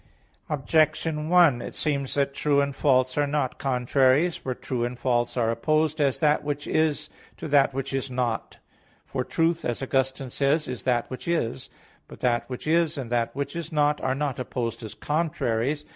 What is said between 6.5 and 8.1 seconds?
is to that which is